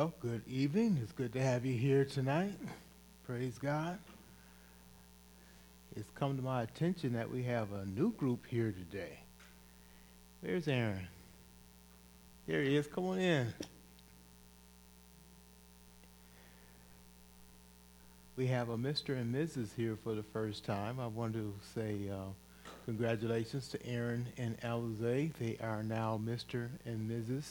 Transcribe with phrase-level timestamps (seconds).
[0.00, 0.98] Oh, good evening.
[1.02, 2.54] It's good to have you here tonight.
[3.26, 3.98] Praise God.
[5.94, 9.18] It's come to my attention that we have a new group here today.
[10.40, 11.06] Where's Aaron?
[12.46, 12.86] There he is.
[12.86, 13.52] Come on in.
[18.38, 19.20] We have a Mr.
[19.20, 19.74] and Mrs.
[19.76, 20.98] here for the first time.
[20.98, 22.30] I want to say uh,
[22.86, 25.34] congratulations to Aaron and Alize.
[25.38, 26.70] They are now Mr.
[26.86, 27.50] and Mrs.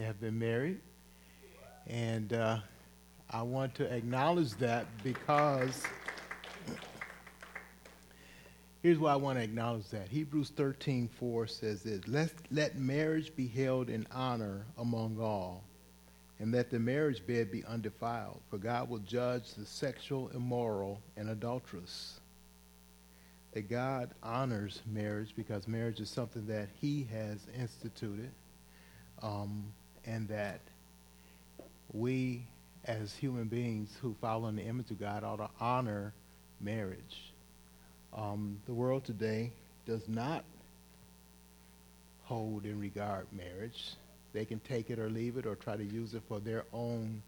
[0.00, 0.80] Have been married.
[1.86, 2.58] And uh,
[3.30, 5.82] I want to acknowledge that because
[8.82, 10.08] here's why I want to acknowledge that.
[10.08, 15.62] Hebrews 13 4 says this let, let marriage be held in honor among all,
[16.40, 21.28] and let the marriage bed be undefiled, for God will judge the sexual, immoral, and
[21.28, 22.18] adulterous.
[23.52, 28.30] That God honors marriage because marriage is something that He has instituted.
[29.22, 29.72] Um,
[30.06, 30.60] and that
[31.92, 32.46] we
[32.84, 36.12] as human beings who follow in the image of God ought to honor
[36.60, 37.32] marriage.
[38.12, 39.52] Um, the world today
[39.86, 40.44] does not
[42.24, 43.94] hold in regard marriage.
[44.32, 47.22] They can take it or leave it or try to use it for their own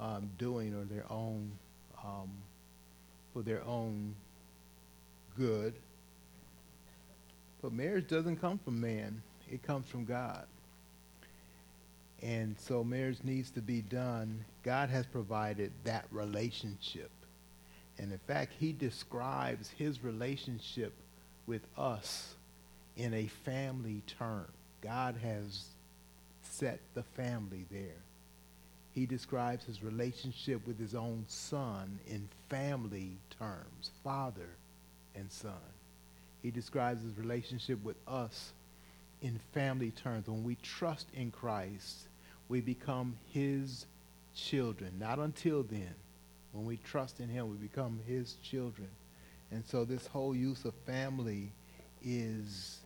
[0.00, 1.52] um, doing or their own
[2.04, 2.30] um,
[3.32, 4.14] for their own
[5.38, 5.74] good.
[7.62, 10.46] But marriage doesn't come from man; it comes from God.
[12.22, 14.44] And so marriage needs to be done.
[14.62, 17.10] God has provided that relationship.
[17.98, 20.94] And in fact, he describes his relationship
[21.46, 22.34] with us
[22.96, 24.46] in a family term.
[24.80, 25.66] God has
[26.42, 28.02] set the family there.
[28.92, 34.50] He describes his relationship with his own son in family terms, father
[35.16, 35.52] and son.
[36.42, 38.52] He describes his relationship with us
[39.24, 40.28] in family terms.
[40.28, 42.08] When we trust in Christ,
[42.48, 43.86] we become his
[44.36, 44.92] children.
[45.00, 45.94] Not until then.
[46.52, 48.88] When we trust in him, we become his children.
[49.50, 51.50] And so this whole use of family
[52.04, 52.80] is,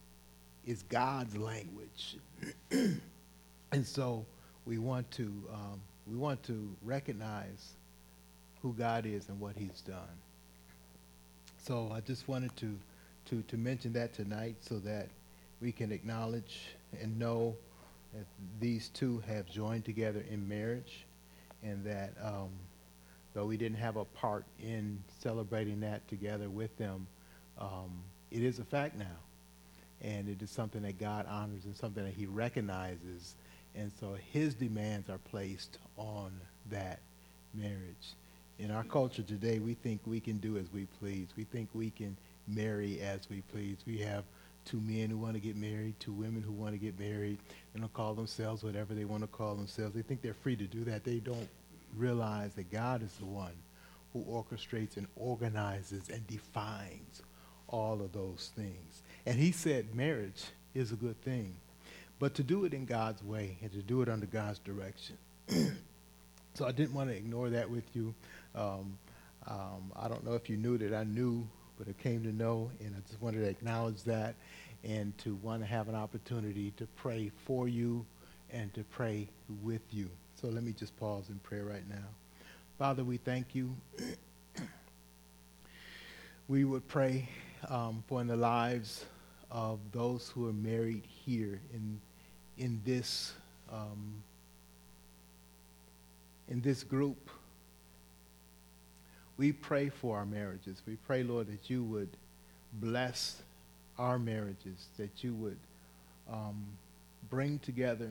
[0.65, 2.19] is God's language.
[2.71, 4.25] and so
[4.65, 7.75] we want to um, we want to recognize
[8.63, 10.17] who God is and what he's done.
[11.59, 12.79] So I just wanted to,
[13.27, 15.09] to, to mention that tonight so that
[15.61, 17.57] we can acknowledge and know
[18.15, 18.27] that
[18.61, 21.05] these two have joined together in marriage,
[21.63, 22.49] and that um,
[23.35, 27.07] though we didn't have a part in celebrating that together with them,
[27.59, 29.07] um, it is a fact now.
[30.01, 33.35] And it is something that God honors and something that he recognizes.
[33.75, 36.33] And so his demands are placed on
[36.71, 37.01] that
[37.53, 38.15] marriage.
[38.61, 41.29] In our culture today, we think we can do as we please.
[41.37, 43.79] We think we can marry as we please.
[43.87, 44.25] We have
[44.69, 47.39] two men who want to get married, two women who want to get married.
[47.39, 49.95] And They don't call themselves whatever they want to call themselves.
[49.95, 51.05] They think they're free to do that.
[51.05, 51.49] They don't
[51.97, 53.55] realize that God is the one
[54.13, 57.23] who orchestrates and organizes and defines
[57.69, 59.03] all of those things.
[59.25, 61.57] And he said marriage is a good thing,
[62.19, 65.17] but to do it in God's way and to do it under God's direction.
[66.55, 68.15] so I didn't want to ignore that with you.
[68.55, 68.99] Um,
[69.47, 71.47] um, I don't know if you knew that I knew
[71.79, 74.35] but I came to know, and I just wanted to acknowledge that
[74.85, 78.05] and to want to have an opportunity to pray for you
[78.51, 79.29] and to pray
[79.63, 80.09] with you.
[80.41, 82.07] So let me just pause in prayer right now.
[82.79, 83.75] Father, we thank you.
[86.49, 87.29] we would pray
[87.69, 89.05] um, for in the lives
[89.51, 92.01] of those who are married here in
[92.59, 93.33] in this
[93.73, 94.23] um,
[96.49, 97.31] in this group
[99.39, 100.83] we pray for our marriages.
[100.87, 102.11] We pray, Lord, that you would
[102.75, 103.41] bless
[103.97, 105.59] our marriages, that you would
[106.31, 106.67] um,
[107.31, 108.11] bring together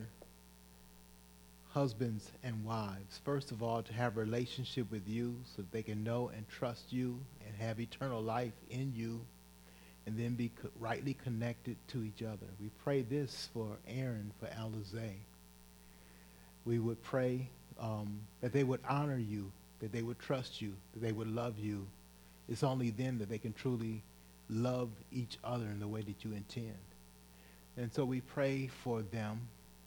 [1.70, 3.20] husbands and wives.
[3.24, 6.48] First of all, to have a relationship with you so that they can know and
[6.48, 9.20] trust you and have eternal life in you
[10.06, 12.46] and then be co- rightly connected to each other.
[12.58, 15.12] We pray this for Aaron, for Alize.
[16.64, 17.48] We would pray
[17.78, 21.58] um, that they would honor you that they would trust you, that they would love
[21.58, 21.86] you.
[22.48, 24.02] It's only then that they can truly
[24.48, 26.74] love each other in the way that you intend.
[27.76, 29.40] And so we pray for them,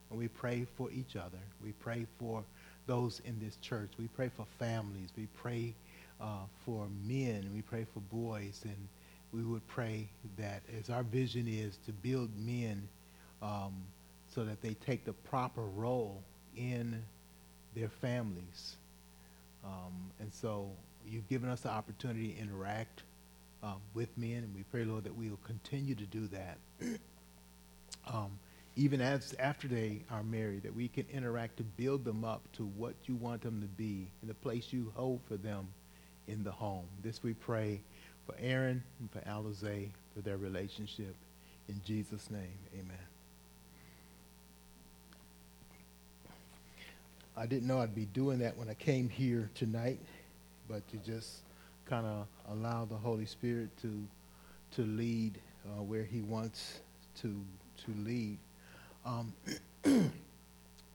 [0.10, 1.40] and we pray for each other.
[1.64, 2.44] We pray for
[2.88, 3.90] those in this church.
[4.00, 5.10] We pray for families.
[5.18, 5.74] We pray
[6.22, 7.50] uh, for men.
[7.54, 8.62] We pray for boys.
[8.64, 8.88] And
[9.34, 12.88] we would pray that as our vision is to build men
[13.42, 13.74] um,
[14.34, 16.22] so that they take the proper role
[16.56, 17.02] in
[17.76, 18.76] their families
[19.64, 20.70] um, and so
[21.06, 23.04] you've given us the opportunity to interact
[23.64, 26.58] um, with men, and we pray, Lord, that we will continue to do that.
[28.12, 28.32] um,
[28.76, 32.64] even as after they are married, that we can interact to build them up to
[32.64, 35.68] what you want them to be in the place you hold for them
[36.28, 36.86] in the home.
[37.04, 37.82] This we pray
[38.26, 41.16] for Aaron and for Alize for their relationship.
[41.68, 43.11] In Jesus' name, amen.
[47.36, 50.00] I didn't know I'd be doing that when I came here tonight,
[50.68, 51.38] but to just
[51.86, 54.06] kind of allow the Holy Spirit to
[54.76, 56.82] to lead uh, where He wants
[57.22, 57.42] to
[57.86, 58.38] to lead.
[59.06, 59.34] Um,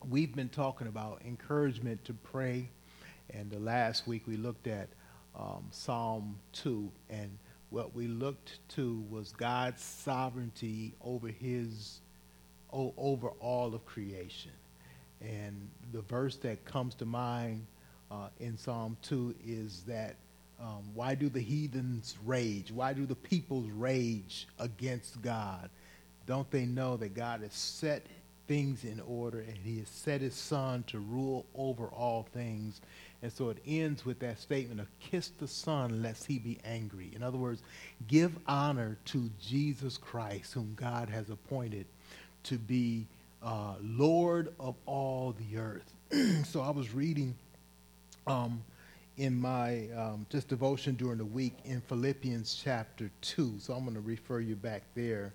[0.09, 2.69] we've been talking about encouragement to pray,
[3.31, 4.89] and the last week we looked at
[5.35, 7.35] um, Psalm 2, and
[7.71, 11.99] what we looked to was God's sovereignty over his
[12.71, 14.51] over all of creation.
[15.21, 17.65] And the verse that comes to mind
[18.11, 20.15] uh, in Psalm 2 is that
[20.59, 22.71] um, why do the heathens rage?
[22.71, 25.69] Why do the peoples rage against God?
[26.25, 28.05] Don't they know that God has set
[28.47, 32.81] things in order and he has set his son to rule over all things?
[33.21, 37.11] And so it ends with that statement of kiss the son lest he be angry.
[37.15, 37.61] In other words,
[38.07, 41.85] give honor to Jesus Christ, whom God has appointed
[42.43, 43.05] to be
[43.47, 45.93] uh, Lord of all the earth.
[46.45, 47.33] so I was reading
[48.27, 48.61] um,
[49.15, 53.55] in my um, just devotion during the week in Philippians chapter 2.
[53.59, 55.33] So I'm going to refer you back there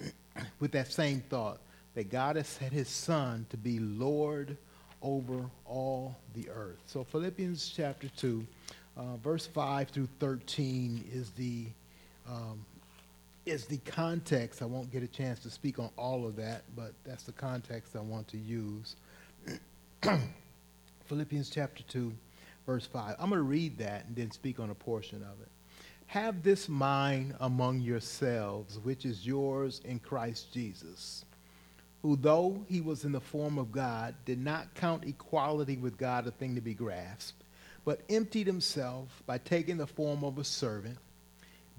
[0.58, 1.60] with that same thought
[1.94, 4.56] that God has set his son to be Lord
[5.00, 6.80] over all the earth.
[6.86, 8.44] So Philippians chapter 2,
[8.96, 11.66] uh, verse 5 through 13 is the,
[12.28, 12.66] um,
[13.46, 14.60] is the context.
[14.60, 17.96] I won't get a chance to speak on all of that, but that's the context
[17.96, 18.96] I want to use.
[21.06, 22.12] Philippians chapter 2,
[22.66, 23.16] verse 5.
[23.18, 25.48] I'm going to read that and then speak on a portion of it.
[26.08, 31.24] Have this mind among yourselves, which is yours in Christ Jesus,
[32.02, 36.26] who, though he was in the form of God, did not count equality with God
[36.26, 37.42] a thing to be grasped,
[37.84, 40.98] but emptied himself by taking the form of a servant,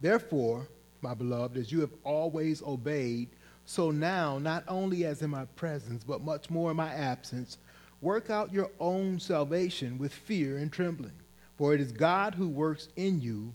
[0.00, 0.68] Therefore,
[1.00, 3.28] my beloved, as you have always obeyed,
[3.64, 7.58] so now, not only as in my presence, but much more in my absence,
[8.00, 11.14] Work out your own salvation with fear and trembling.
[11.56, 13.52] For it is God who works in you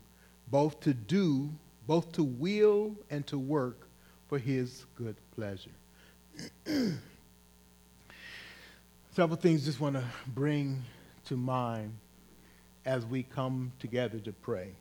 [0.48, 1.50] both to do,
[1.88, 3.88] both to will and to work
[4.28, 5.72] for his good pleasure.
[9.12, 10.84] Several things just want to bring
[11.26, 11.94] to mind
[12.86, 14.74] as we come together to pray.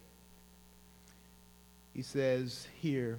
[1.94, 3.19] He says here,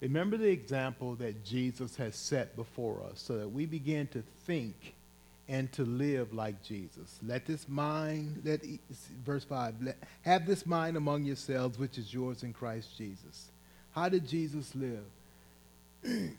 [0.00, 4.94] remember the example that Jesus has set before us so that we begin to think
[5.48, 7.18] and to live like Jesus.
[7.24, 8.62] Let this mind, let
[9.24, 13.50] verse 5, let, have this mind among yourselves which is yours in Christ Jesus.
[13.92, 15.04] How did Jesus live?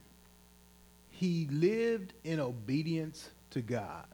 [1.12, 4.06] he lived in obedience to God.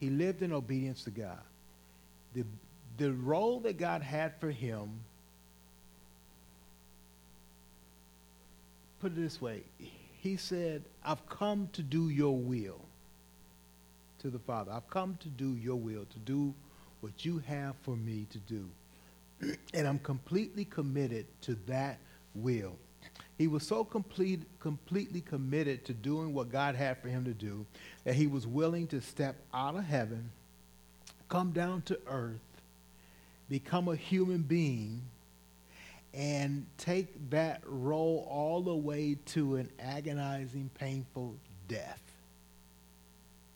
[0.00, 1.38] He lived in obedience to God.
[2.34, 2.44] The,
[2.98, 5.00] the role that God had for him,
[9.00, 9.62] put it this way,
[10.20, 12.80] he said, I've come to do your will
[14.20, 14.72] to the Father.
[14.72, 16.54] I've come to do your will, to do
[17.00, 18.68] what you have for me to do.
[19.74, 21.98] and I'm completely committed to that
[22.34, 22.76] will.
[23.36, 27.66] He was so complete, completely committed to doing what God had for him to do
[28.04, 30.30] that he was willing to step out of heaven,
[31.28, 32.38] come down to earth,
[33.52, 35.02] become a human being,
[36.14, 41.34] and take that role all the way to an agonizing, painful
[41.68, 42.00] death.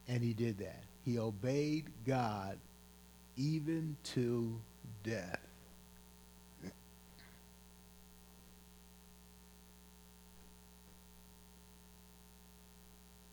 [0.07, 0.83] And he did that.
[1.05, 2.59] He obeyed God
[3.39, 4.59] even to
[5.03, 5.41] death.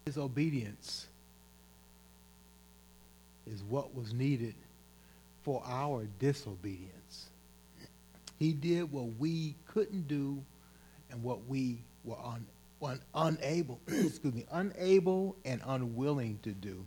[0.06, 1.08] His obedience
[3.48, 4.56] is what was needed
[5.44, 7.30] for our disobedience.
[8.40, 10.44] He did what we couldn't do
[11.12, 12.46] and what we were un,
[12.82, 16.86] un, unable, excuse me, unable and unwilling to do.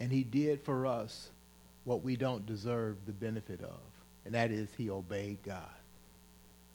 [0.00, 1.30] And he did for us
[1.84, 3.80] what we don't deserve the benefit of,
[4.24, 5.70] and that is he obeyed God.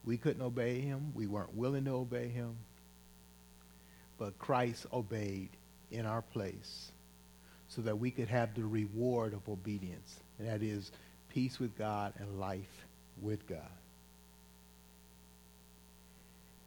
[0.06, 1.12] We couldn't obey him.
[1.14, 2.56] We weren't willing to obey him.
[4.18, 5.50] But Christ obeyed
[5.92, 6.92] in our place
[7.68, 10.92] so that we could have the reward of obedience, and that is
[11.30, 12.86] peace with God and life
[13.22, 13.60] with God.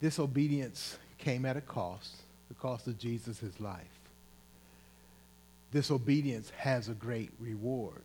[0.01, 2.17] This obedience came at a cost,
[2.49, 3.87] the cost of Jesus' life.
[5.73, 8.03] This obedience has a great reward.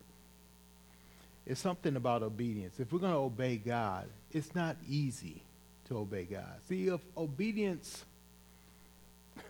[1.45, 2.79] It's something about obedience.
[2.79, 5.41] If we're going to obey God, it's not easy
[5.87, 6.45] to obey God.
[6.67, 8.05] See, if obedience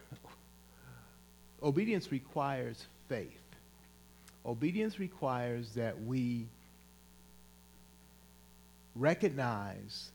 [1.63, 3.36] obedience requires faith.
[4.47, 6.47] Obedience requires that we
[8.95, 10.09] recognize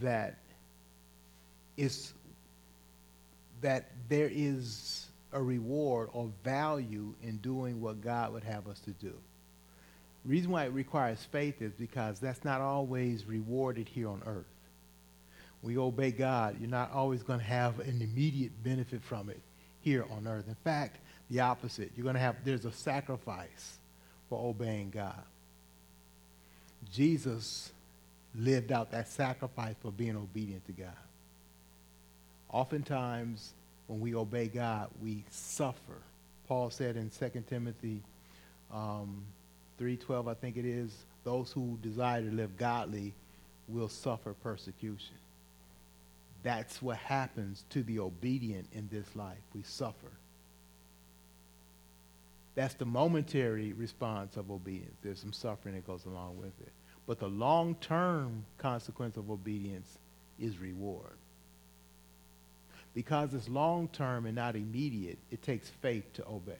[0.00, 0.36] that
[1.76, 2.12] it's
[3.62, 8.90] that there is a reward or value in doing what God would have us to
[8.92, 9.12] do.
[10.24, 14.44] Reason why it requires faith is because that's not always rewarded here on earth.
[15.62, 19.40] We obey God, you're not always going to have an immediate benefit from it
[19.80, 20.44] here on earth.
[20.48, 20.98] In fact,
[21.30, 21.92] the opposite.
[21.96, 23.78] You're going to have, there's a sacrifice
[24.28, 25.22] for obeying God.
[26.92, 27.72] Jesus
[28.34, 30.90] lived out that sacrifice for being obedient to God.
[32.50, 33.52] Oftentimes,
[33.86, 36.00] when we obey God, we suffer.
[36.48, 38.02] Paul said in 2 Timothy
[38.72, 39.22] um,
[39.80, 40.92] 3.12, I think it is,
[41.24, 43.12] those who desire to live godly
[43.68, 45.16] will suffer persecution.
[46.42, 49.38] That's what happens to the obedient in this life.
[49.54, 50.12] We suffer.
[52.56, 54.96] That's the momentary response of obedience.
[55.02, 56.72] There's some suffering that goes along with it.
[57.06, 59.98] But the long-term consequence of obedience
[60.40, 61.18] is reward.
[62.94, 66.54] Because it's long-term and not immediate, it takes faith to obey.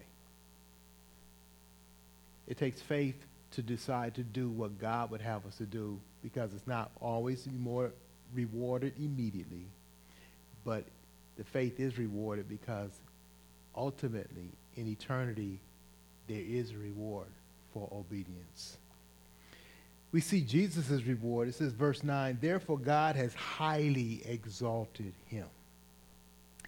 [2.47, 3.17] It takes faith
[3.53, 7.49] to decide to do what God would have us to do because it's not always
[7.59, 7.91] more
[8.35, 9.67] rewarded immediately,
[10.63, 10.85] but
[11.39, 12.91] the faith is rewarded because
[13.75, 15.59] ultimately in eternity
[16.29, 17.29] there is a reward
[17.73, 18.77] for obedience.
[20.13, 21.49] We see Jesus' reward.
[21.49, 25.47] It says, verse 9, Therefore God has highly exalted him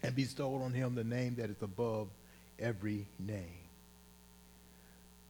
[0.02, 2.08] and bestowed on him the name that is above
[2.58, 3.46] every name.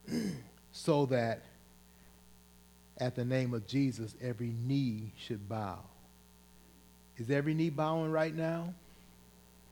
[0.73, 1.43] so that
[2.99, 5.79] at the name of Jesus, every knee should bow.
[7.17, 8.75] Is every knee bowing right now?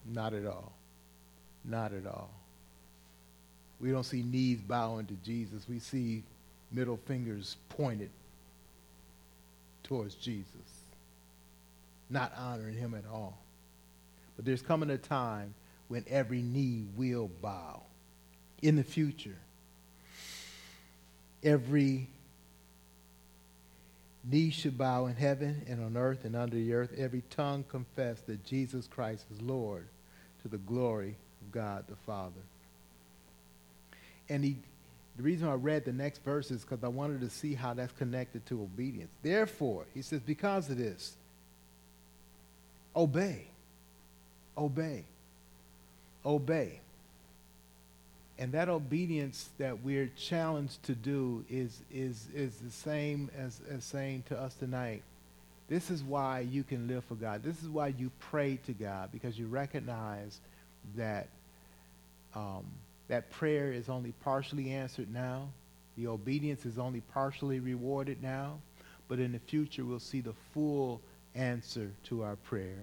[0.05, 0.73] Not at all.
[1.65, 2.31] Not at all.
[3.81, 5.69] We don't see knees bowing to Jesus.
[5.69, 6.23] We see
[6.73, 8.11] middle fingers pointed
[9.83, 10.47] towards Jesus,
[12.11, 13.39] not honoring him at all.
[14.37, 15.55] But there's coming a time
[15.89, 17.83] when every knee will bow.
[18.63, 19.37] In the future,
[21.43, 22.09] every
[24.25, 26.93] knee should bow in heaven and on earth and under the earth.
[26.97, 29.87] Every tongue confess that Jesus Christ is Lord
[30.43, 32.41] to the glory of God the Father.
[34.29, 34.57] And he,
[35.17, 37.93] the reason I read the next verse is because I wanted to see how that's
[37.93, 39.11] connected to obedience.
[39.23, 41.15] Therefore, he says, because of this,
[42.95, 43.47] obey
[44.57, 45.05] obey.
[46.25, 46.81] Obey.
[48.39, 53.85] And that obedience that we're challenged to do is, is, is the same as, as
[53.85, 55.03] saying to us tonight,
[55.69, 57.43] this is why you can live for God.
[57.43, 60.39] This is why you pray to God, because you recognize
[60.97, 61.29] that
[62.35, 62.65] um,
[63.09, 65.49] that prayer is only partially answered now.
[65.97, 68.59] The obedience is only partially rewarded now.
[69.09, 71.01] But in the future, we'll see the full
[71.35, 72.79] answer to our prayer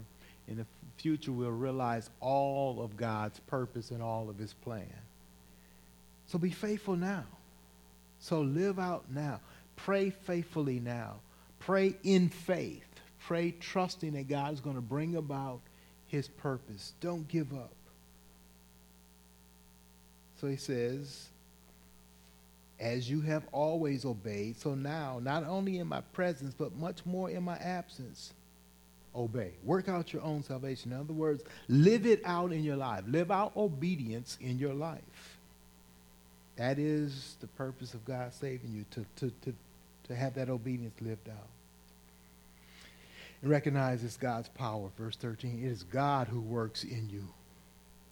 [0.48, 0.66] in the
[0.98, 4.88] future we'll realize all of God's purpose and all of his plan.
[6.28, 7.26] So be faithful now.
[8.20, 9.40] So live out now.
[9.76, 11.16] Pray faithfully now.
[11.60, 12.86] Pray in faith.
[13.26, 15.62] Pray trusting that God is going to bring about
[16.08, 16.94] his purpose.
[17.00, 17.74] Don't give up.
[20.44, 21.30] So he says,
[22.78, 27.30] as you have always obeyed, so now, not only in my presence, but much more
[27.30, 28.34] in my absence,
[29.16, 29.52] obey.
[29.64, 30.92] Work out your own salvation.
[30.92, 33.06] In other words, live it out in your life.
[33.08, 35.38] Live out obedience in your life.
[36.58, 39.56] That is the purpose of God saving you, to, to, to,
[40.10, 41.48] to have that obedience lived out.
[43.42, 44.90] And recognize it's God's power.
[44.98, 47.30] Verse 13, it is God who works in you,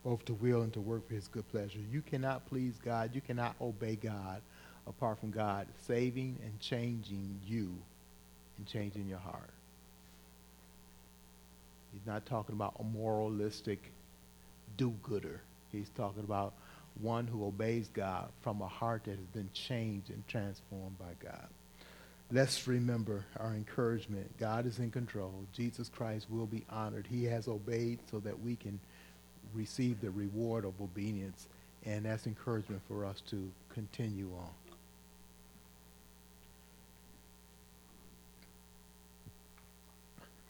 [0.04, 1.80] both to will and to work for his good pleasure.
[1.92, 3.12] You cannot please God.
[3.14, 4.42] You cannot obey God
[4.88, 7.74] apart from God saving and changing you
[8.58, 9.50] and changing your heart.
[11.94, 13.92] He's not talking about a moralistic
[14.78, 15.42] do-gooder.
[15.72, 16.54] He's talking about
[17.00, 21.48] one who obeys God from a heart that has been changed and transformed by God.
[22.32, 24.38] let's remember our encouragement.
[24.40, 25.34] God is in control.
[25.54, 27.08] Jesus Christ will be honored.
[27.10, 28.80] He has obeyed so that we can
[29.54, 31.48] receive the reward of obedience.
[31.86, 34.50] And that's encouragement for us to continue on.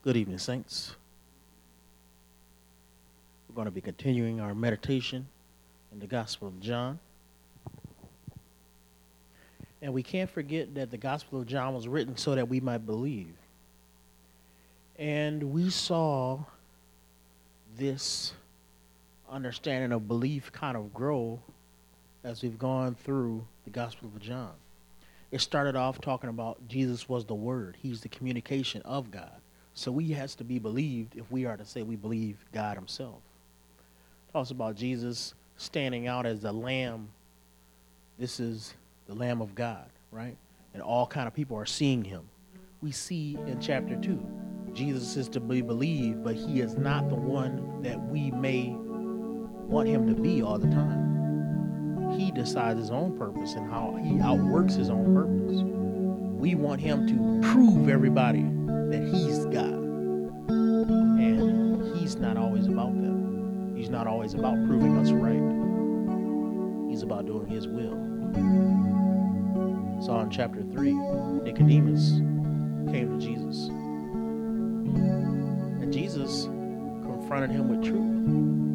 [0.04, 0.96] Good evening, Saints.
[3.48, 5.28] We're going to be continuing our meditation
[5.92, 7.00] in the Gospel of John.
[9.82, 12.86] And we can't forget that the Gospel of John was written so that we might
[12.86, 13.34] believe.
[14.98, 16.40] And we saw
[17.78, 18.34] this
[19.32, 21.40] understanding of belief kind of grow
[22.24, 24.52] as we've gone through the Gospel of John.
[25.32, 29.32] It started off talking about Jesus was the Word, He's the communication of God.
[29.74, 33.20] So we has to be believed if we are to say we believe God Himself.
[34.34, 37.08] Talks about Jesus standing out as the Lamb.
[38.20, 38.74] This is
[39.08, 40.36] the Lamb of God, right?
[40.74, 42.24] And all kind of people are seeing him.
[42.82, 44.20] We see in chapter 2,
[44.74, 48.76] Jesus is to be believed, but he is not the one that we may
[49.72, 52.12] want him to be all the time.
[52.18, 55.62] He decides his own purpose and how he outworks his own purpose.
[56.40, 59.80] We want him to prove everybody that he's God.
[60.50, 63.74] And he's not always about that.
[63.76, 65.42] He's not always about proving us right.
[66.90, 68.02] He's about doing his will
[70.02, 70.94] saw in chapter 3,
[71.44, 72.14] Nicodemus
[72.92, 73.68] came to Jesus.
[75.82, 76.46] And Jesus
[77.04, 78.71] confronted him with truth.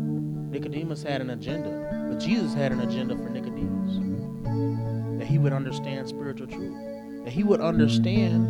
[0.57, 5.19] Nicodemus had an agenda, but Jesus had an agenda for Nicodemus.
[5.19, 6.75] That he would understand spiritual truth,
[7.25, 8.43] that he would understand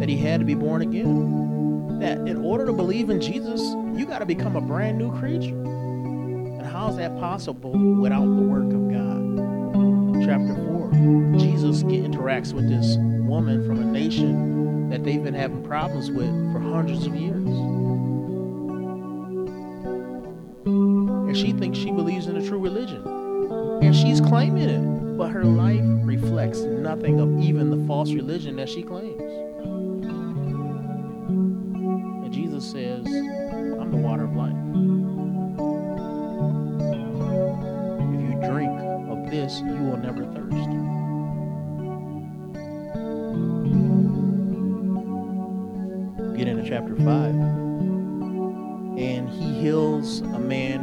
[0.00, 1.98] that he had to be born again.
[1.98, 3.60] That in order to believe in Jesus,
[3.98, 5.60] you got to become a brand new creature.
[5.60, 10.24] And how is that possible without the work of God?
[10.24, 12.96] Chapter 4 Jesus interacts with this
[13.26, 17.73] woman from a nation that they've been having problems with for hundreds of years.
[21.34, 23.04] And she thinks she believes in a true religion.
[23.82, 25.16] And she's claiming it.
[25.18, 29.20] But her life reflects nothing of even the false religion that she claims.
[32.22, 34.54] And Jesus says, I'm the water of life.
[38.14, 38.78] If you drink
[39.10, 40.68] of this, you will never thirst.
[46.38, 47.04] Get into chapter 5.
[48.96, 50.73] And he heals a man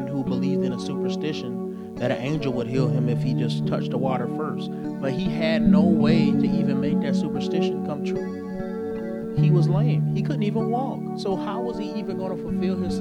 [2.01, 4.71] that an angel would heal him if he just touched the water first.
[4.99, 9.35] But he had no way to even make that superstition come true.
[9.37, 10.15] He was lame.
[10.15, 11.19] He couldn't even walk.
[11.19, 12.97] So how was he even going to fulfill his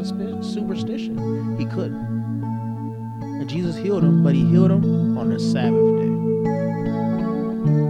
[0.53, 1.57] superstition?
[1.57, 2.21] He couldn't.
[3.23, 6.13] And Jesus healed him, but he healed him on the Sabbath day.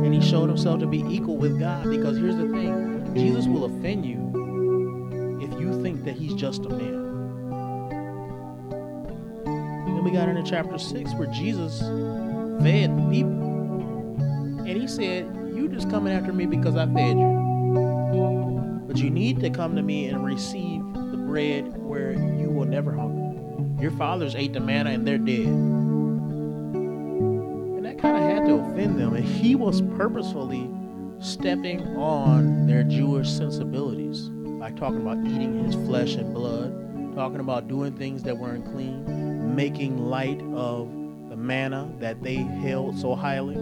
[0.07, 3.65] And he showed himself to be equal with God because here's the thing Jesus will
[3.65, 7.10] offend you if you think that he's just a man.
[10.11, 14.17] We got into chapter 6 where Jesus fed the people.
[14.67, 18.83] And he said, You just coming after me because I fed you.
[18.89, 22.93] But you need to come to me and receive the bread where you will never
[22.93, 23.81] hunger.
[23.81, 25.47] Your fathers ate the manna and they're dead.
[27.77, 29.15] And that kind of had to offend them.
[29.15, 30.69] And he was purposefully
[31.21, 37.69] stepping on their Jewish sensibilities by talking about eating his flesh and blood, talking about
[37.69, 39.30] doing things that were unclean,
[39.61, 40.89] making light of
[41.29, 43.57] the manna that they held so highly.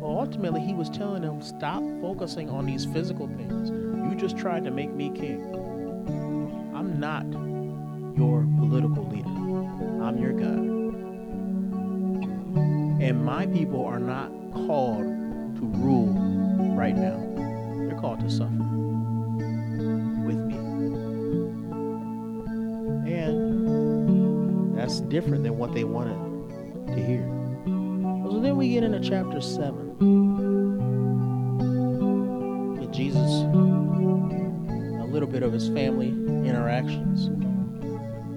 [0.00, 3.68] Well, ultimately, he was telling them, stop focusing on these physical things.
[3.68, 5.42] You just tried to make me king.
[6.74, 7.26] I'm not
[8.16, 9.28] your political leader.
[10.02, 10.64] I'm your God.
[13.02, 14.30] And my people are not
[14.66, 15.04] called
[15.56, 16.14] to rule
[16.74, 17.22] right now.
[17.86, 18.77] They're called to suffer
[25.08, 26.16] Different than what they wanted
[26.88, 27.26] to hear.
[28.30, 29.98] So then we get into chapter 7
[32.78, 37.30] with Jesus, a little bit of his family interactions.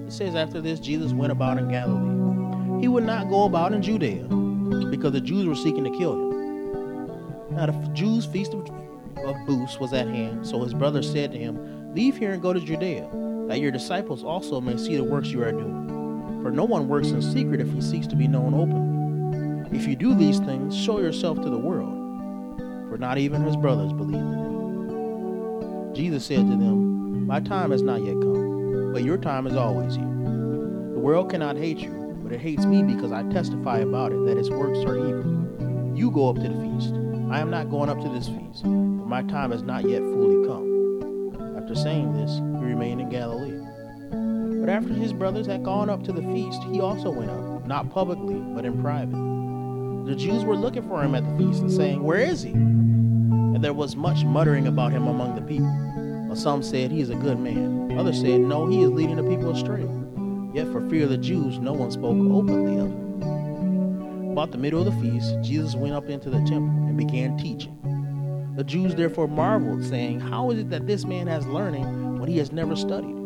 [0.06, 2.80] It says, After this, Jesus went about in Galilee.
[2.80, 4.24] He would not go about in Judea
[4.90, 6.30] because the Jews were seeking to kill him.
[7.54, 8.66] Now, the Jews' feast of
[9.46, 12.60] booths was at hand, so his brother said to him, Leave here and go to
[12.60, 13.10] Judea,
[13.48, 15.91] that your disciples also may see the works you are doing.
[16.42, 19.76] For no one works in secret if he seeks to be known openly.
[19.76, 22.58] If you do these things, show yourself to the world.
[22.88, 25.94] For not even his brothers believed in him.
[25.94, 29.94] Jesus said to them, My time has not yet come, but your time is always
[29.94, 30.04] here.
[30.04, 34.36] The world cannot hate you, but it hates me because I testify about it that
[34.36, 35.96] its works are evil.
[35.96, 36.94] You go up to the feast.
[37.30, 40.46] I am not going up to this feast, for my time has not yet fully
[40.46, 41.56] come.
[41.56, 43.41] After saying this, he remained in Galilee.
[44.62, 47.90] But after his brothers had gone up to the feast, he also went up, not
[47.90, 49.16] publicly, but in private.
[50.06, 52.52] The Jews were looking for him at the feast and saying, Where is he?
[52.52, 55.66] And there was much muttering about him among the people.
[56.28, 57.98] But some said, He is a good man.
[57.98, 59.84] Others said, No, he is leading the people astray.
[60.54, 64.30] Yet for fear of the Jews, no one spoke openly of him.
[64.30, 68.52] About the middle of the feast, Jesus went up into the temple and began teaching.
[68.54, 72.38] The Jews therefore marveled, saying, How is it that this man has learning when he
[72.38, 73.21] has never studied?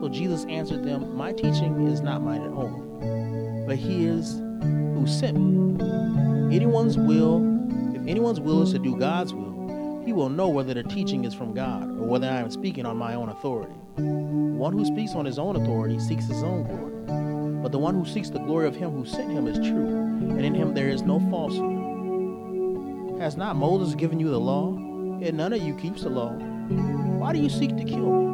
[0.00, 5.36] So Jesus answered them, My teaching is not mine own, but he is who sent
[5.38, 6.56] me.
[6.56, 7.44] Anyone's will,
[7.94, 11.34] if anyone's will is to do God's will, he will know whether the teaching is
[11.34, 13.74] from God or whether I am speaking on my own authority.
[13.96, 17.62] One who speaks on his own authority seeks his own glory.
[17.62, 20.40] But the one who seeks the glory of him who sent him is true, and
[20.46, 23.20] in him there is no falsehood.
[23.20, 24.78] Has not Moses given you the law?
[25.20, 26.32] Yet none of you keeps the law.
[26.32, 28.29] Why do you seek to kill me?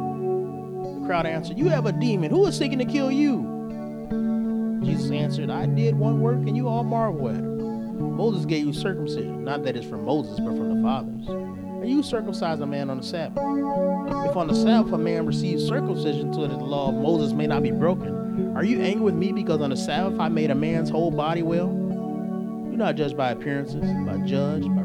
[1.07, 2.29] Crowd answered, You have a demon.
[2.31, 4.81] Who is seeking to kill you?
[4.83, 7.43] Jesus answered, I did one work, and you all marvel at it.
[7.43, 11.29] Moses gave you circumcision, not that it's from Moses, but from the fathers.
[11.29, 13.37] And you circumcise a man on the Sabbath.
[13.37, 17.47] If on the Sabbath a man receives circumcision so that the law of Moses may
[17.47, 20.55] not be broken, are you angry with me because on the Sabbath I made a
[20.55, 21.67] man's whole body well?
[21.67, 24.81] Do not judge by appearances, but judge by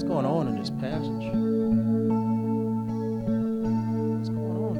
[0.00, 1.28] What's going on in this passage?
[4.16, 4.78] What's going on?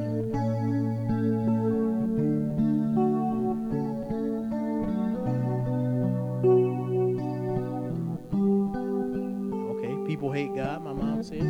[9.77, 11.43] Okay, people hate God, my mom says.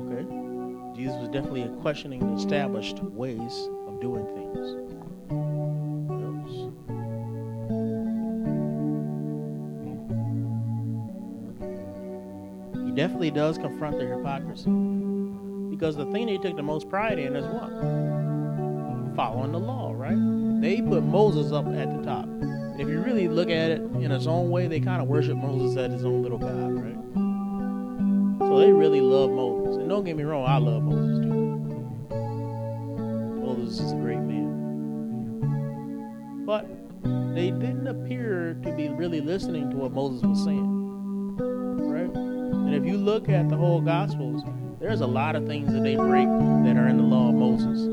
[0.00, 0.24] Okay.
[0.96, 3.68] Jesus was definitely questioning established ways
[13.30, 14.70] Does confront their hypocrisy.
[15.70, 17.70] Because the thing they took the most pride in is what?
[19.16, 20.16] Following the law, right?
[20.60, 22.26] They put Moses up at the top.
[22.78, 25.76] If you really look at it in its own way, they kind of worship Moses
[25.76, 26.96] as his own little god, right?
[28.48, 29.76] So they really love Moses.
[29.76, 31.30] And don't get me wrong, I love Moses too.
[33.44, 34.48] Moses is a great man.
[36.44, 36.66] But
[37.34, 40.79] they didn't appear to be really listening to what Moses was saying.
[42.70, 44.44] And if you look at the whole Gospels,
[44.78, 47.88] there's a lot of things that they break that are in the law of Moses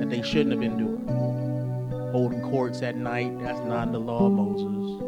[0.00, 2.10] that they shouldn't have been doing.
[2.10, 5.00] Holding courts at night, that's not in the law of Moses.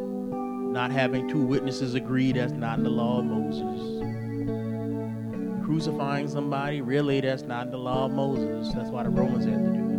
[0.73, 3.99] Not having two witnesses agree, that's not in the law of Moses
[5.65, 8.73] crucifying somebody, really, that's not in the law of Moses.
[8.73, 9.99] That's why the Romans had to do it.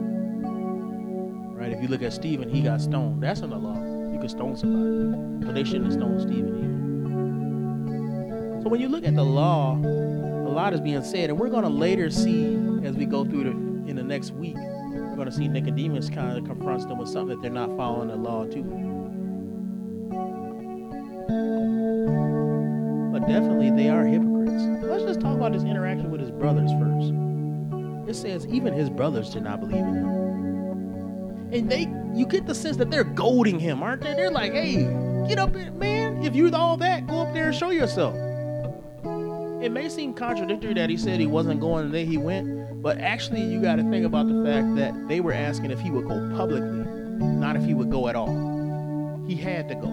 [1.62, 1.72] Right?
[1.74, 3.22] If you look at Stephen, he got stoned.
[3.22, 3.76] That's in the law.
[4.12, 5.46] You could stone somebody.
[5.46, 6.69] But they shouldn't have stoned Stephen either.
[8.62, 11.64] So when you look at the law, a lot is being said, and we're going
[11.64, 13.52] to later see as we go through the
[13.90, 14.56] in the next week.
[14.56, 18.10] We're going to see Nicodemus kind of confronts them with something that they're not following
[18.10, 18.64] the law too.
[23.14, 24.84] But definitely they are hypocrites.
[24.84, 27.14] Let's just talk about his interaction with his brothers first.
[28.10, 30.10] It says even his brothers did not believe in him.
[31.54, 34.16] And they you get the sense that they're goading him, aren't they?
[34.16, 34.84] They're like, hey,
[35.30, 36.22] get up man.
[36.24, 38.29] If you're all that, go up there and show yourself.
[39.62, 42.98] It may seem contradictory that he said he wasn't going and then he went, but
[42.98, 46.34] actually you gotta think about the fact that they were asking if he would go
[46.34, 46.86] publicly,
[47.20, 49.26] not if he would go at all.
[49.28, 49.90] He had to go.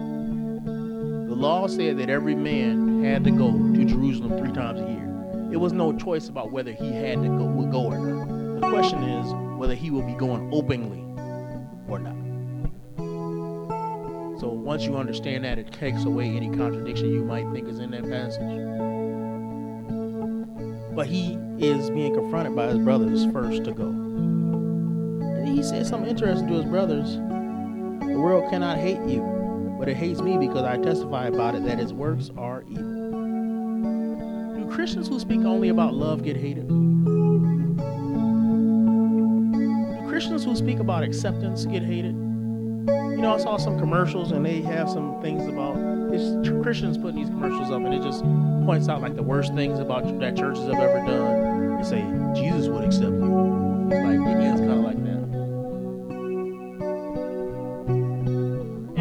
[1.27, 5.51] The law said that every man had to go to Jerusalem three times a year.
[5.51, 8.61] It was no choice about whether he had to go would go or not.
[8.61, 11.03] The question is whether he will be going openly
[11.89, 12.15] or not.
[14.39, 17.91] So once you understand that, it takes away any contradiction you might think is in
[17.91, 18.86] that passage.
[20.97, 23.85] But he is being confronted by his brothers first to go.
[23.85, 27.17] And he said something interesting to his brothers.
[27.17, 29.21] The world cannot hate you,
[29.77, 33.11] but it hates me because I testify about it that its works are evil.
[34.55, 36.67] Do Christians who speak only about love get hated?
[36.67, 37.05] Do
[40.07, 42.15] Christians who speak about acceptance get hated?
[42.15, 45.75] You know, I saw some commercials and they have some things about
[46.21, 48.23] it's Christians putting these commercials up and it just
[48.65, 51.77] points out like the worst things about that churches have ever done.
[51.77, 52.01] They say
[52.39, 53.89] Jesus would accept you.
[53.91, 55.17] It's like it ends kind of like that.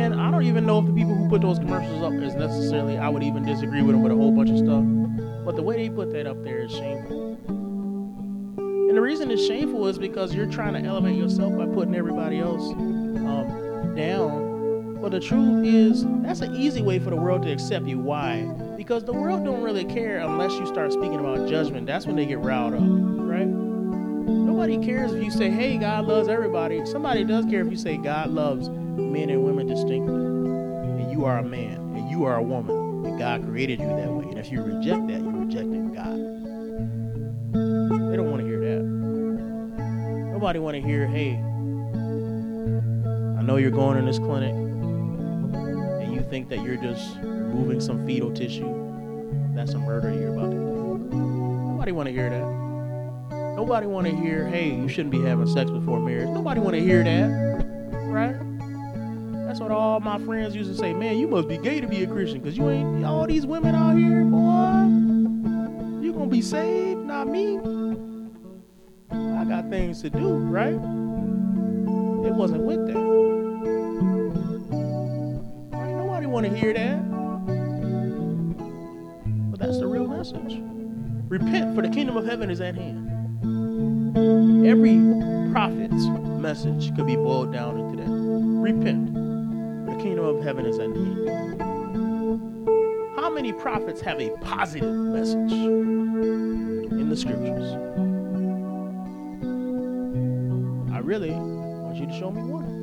[0.02, 2.34] And I don't even even know if the people who put those commercials up is
[2.34, 4.82] necessarily, I would even disagree with them with a whole bunch of stuff.
[5.44, 7.34] But the way they put that up there is shameful.
[8.56, 12.38] And the reason it's shameful is because you're trying to elevate yourself by putting everybody
[12.38, 14.45] else um, down.
[15.06, 18.00] But the truth is, that's an easy way for the world to accept you.
[18.00, 18.42] Why?
[18.76, 21.86] Because the world don't really care unless you start speaking about judgment.
[21.86, 23.46] That's when they get riled up, right?
[23.46, 26.84] Nobody cares if you say, hey, God loves everybody.
[26.86, 30.12] Somebody does care if you say God loves men and women distinctly.
[30.12, 33.06] And you are a man and you are a woman.
[33.06, 34.24] And God created you that way.
[34.24, 36.16] And if you reject that, you're rejecting God.
[38.10, 38.82] They don't want to hear that.
[40.32, 41.34] Nobody want to hear, hey,
[43.38, 44.65] I know you're going in this clinic
[46.28, 48.72] think that you're just removing some fetal tissue.
[49.54, 51.08] That's a murder you're about to do.
[51.12, 52.66] Nobody want to hear that.
[53.56, 56.28] Nobody want to hear, hey, you shouldn't be having sex before marriage.
[56.28, 57.28] Nobody want to hear that,
[58.04, 58.36] right?
[59.46, 60.92] That's what all my friends used to say.
[60.92, 63.74] Man, you must be gay to be a Christian, cause you ain't all these women
[63.74, 66.04] out here, boy.
[66.04, 67.56] You gonna be saved, not me.
[69.10, 70.74] I got things to do, right?
[70.74, 73.35] It wasn't with that.
[76.36, 76.98] Want to hear that.
[79.50, 80.60] But that's the real message.
[81.30, 83.08] Repent, for the kingdom of heaven is at hand.
[84.66, 84.98] Every
[85.50, 86.06] prophet's
[86.38, 88.10] message could be boiled down into that.
[88.10, 91.58] Repent, for the kingdom of heaven is at hand.
[93.16, 97.72] How many prophets have a positive message in the scriptures?
[100.92, 102.75] I really want you to show me one.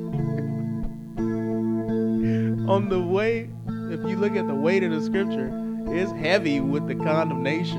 [2.66, 3.50] On the way,
[3.90, 5.50] if you look at the weight of the scripture,
[5.88, 7.78] it's heavy with the condemnation.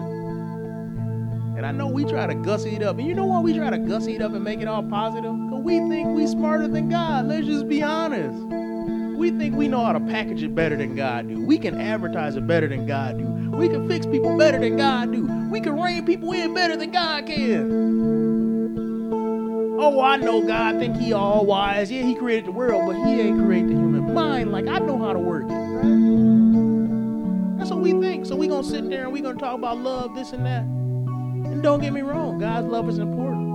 [1.58, 3.00] And I know we try to gussy it up.
[3.00, 5.34] And you know why we try to gussy it up and make it all positive?
[5.34, 7.28] Because we think we smarter than God.
[7.28, 8.38] Let's just be honest.
[9.18, 11.44] We think we know how to package it better than God do.
[11.44, 13.26] We can advertise it better than God do.
[13.58, 15.26] We can fix people better than God do.
[15.50, 17.96] We can rein people in better than God can.
[19.80, 21.92] Oh, I know God think he all wise.
[21.92, 23.85] Yeah, he created the world, but he ain't created the
[24.16, 25.50] mind like I know how to work it?
[27.58, 28.26] That's what we think.
[28.26, 30.62] So we're gonna sit there and we're gonna talk about love, this and that.
[30.64, 33.52] And don't get me wrong, God's love is important.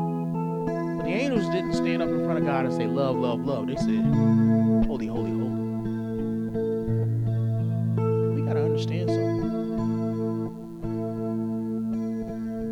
[0.99, 3.69] But the angels didn't stand up in front of God and say, Love, love, love.
[3.69, 4.05] They said,
[4.87, 5.49] Holy, holy, holy.
[8.35, 9.41] We got to understand something.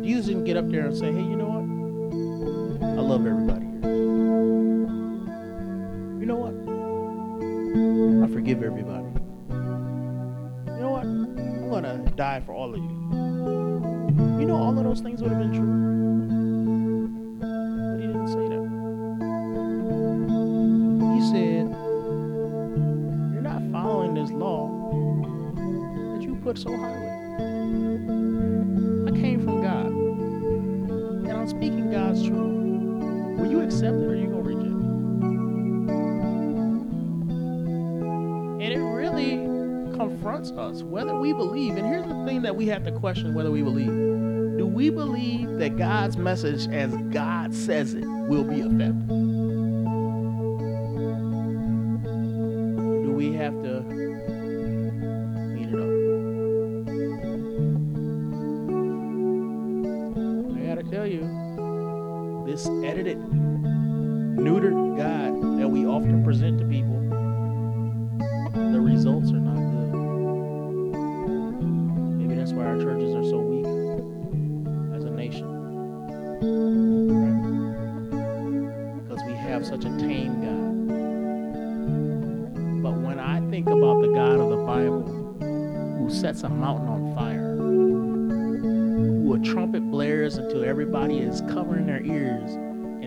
[0.03, 2.87] Jesus didn't get up there and say, Hey, you know what?
[2.87, 3.48] I love everybody
[8.49, 9.05] forgive everybody.
[9.49, 11.03] You know what?
[11.03, 12.89] I'm going to die for all of you.
[14.39, 15.67] You know, all of those things would have been true.
[17.39, 18.65] But he didn't say that.
[21.13, 21.69] He said,
[23.33, 24.67] You're not following this law
[26.15, 27.08] that you put so highly.
[40.19, 41.77] Confronts us whether we believe.
[41.77, 43.87] And here's the thing that we have to question whether we believe.
[44.57, 49.28] Do we believe that God's message, as God says it, will be effective?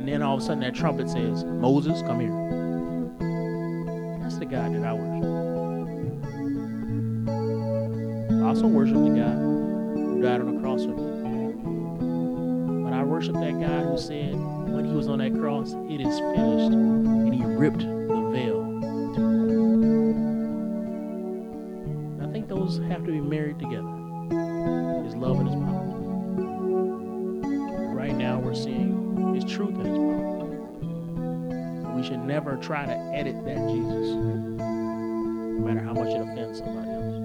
[0.03, 2.33] And then all of a sudden that trumpet says, Moses, come here.
[4.21, 5.23] That's the God that I worship.
[8.33, 11.53] I also worship the God who died on the cross for me.
[12.83, 16.19] But I worship that God who said, when he was on that cross, it is
[16.19, 18.61] finished, and he ripped the veil.
[22.21, 23.87] I think those have to be married together.
[25.05, 25.57] His love and his
[29.53, 30.47] truth in his power.
[31.95, 36.91] We should never try to edit that Jesus, no matter how much it offends somebody
[36.91, 37.22] else.